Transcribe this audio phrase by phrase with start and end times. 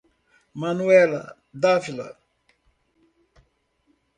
[0.61, 1.21] Manuela
[1.53, 2.09] D'Ávila